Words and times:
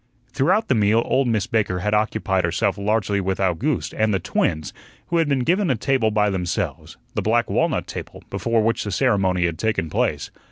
Throughout 0.33 0.67
the 0.67 0.73
meal 0.73 1.03
old 1.05 1.27
Miss 1.27 1.45
Baker 1.45 1.77
had 1.81 1.93
occupied 1.93 2.43
herself 2.43 2.75
largely 2.75 3.21
with 3.21 3.39
Owgooste 3.39 3.93
and 3.95 4.11
the 4.11 4.17
twins, 4.19 4.73
who 5.09 5.17
had 5.17 5.29
been 5.29 5.41
given 5.43 5.69
a 5.69 5.75
table 5.75 6.09
by 6.09 6.31
themselves 6.31 6.97
the 7.13 7.21
black 7.21 7.51
walnut 7.51 7.85
table 7.85 8.23
before 8.31 8.63
which 8.63 8.83
the 8.83 8.91
ceremony 8.91 9.45
had 9.45 9.59
taken 9.59 9.91
place. 9.91 10.31